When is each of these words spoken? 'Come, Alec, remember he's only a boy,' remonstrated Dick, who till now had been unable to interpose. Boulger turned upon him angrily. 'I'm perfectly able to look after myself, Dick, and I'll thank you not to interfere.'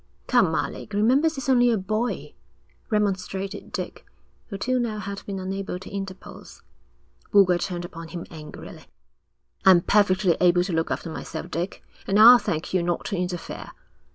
'Come, 0.25 0.55
Alec, 0.55 0.93
remember 0.93 1.29
he's 1.29 1.47
only 1.47 1.69
a 1.69 1.77
boy,' 1.77 2.33
remonstrated 2.89 3.71
Dick, 3.71 4.03
who 4.47 4.57
till 4.57 4.79
now 4.79 4.97
had 4.97 5.23
been 5.27 5.37
unable 5.37 5.77
to 5.77 5.91
interpose. 5.95 6.63
Boulger 7.31 7.59
turned 7.59 7.85
upon 7.85 8.07
him 8.07 8.25
angrily. 8.31 8.85
'I'm 9.63 9.81
perfectly 9.81 10.37
able 10.41 10.63
to 10.63 10.73
look 10.73 10.89
after 10.89 11.11
myself, 11.11 11.51
Dick, 11.51 11.83
and 12.07 12.17
I'll 12.19 12.39
thank 12.39 12.73
you 12.73 12.81
not 12.81 13.05
to 13.05 13.15
interfere.' 13.15 13.73